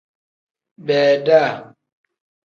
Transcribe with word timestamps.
Beeda. 0.87 1.41